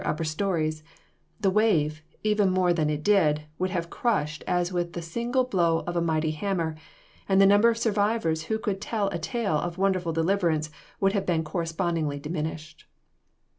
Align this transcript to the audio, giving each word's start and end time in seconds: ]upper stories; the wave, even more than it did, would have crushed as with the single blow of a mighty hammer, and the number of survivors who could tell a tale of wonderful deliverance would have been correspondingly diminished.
]upper 0.03 0.23
stories; 0.23 0.81
the 1.39 1.51
wave, 1.51 2.01
even 2.23 2.49
more 2.49 2.73
than 2.73 2.89
it 2.89 3.03
did, 3.03 3.43
would 3.59 3.69
have 3.69 3.91
crushed 3.91 4.43
as 4.47 4.73
with 4.73 4.93
the 4.93 4.99
single 5.03 5.43
blow 5.43 5.83
of 5.85 5.95
a 5.95 6.01
mighty 6.01 6.31
hammer, 6.31 6.73
and 7.29 7.39
the 7.39 7.45
number 7.45 7.69
of 7.69 7.77
survivors 7.77 8.45
who 8.45 8.57
could 8.57 8.81
tell 8.81 9.09
a 9.09 9.19
tale 9.19 9.59
of 9.59 9.77
wonderful 9.77 10.11
deliverance 10.11 10.71
would 10.99 11.13
have 11.13 11.27
been 11.27 11.43
correspondingly 11.43 12.17
diminished. 12.17 12.85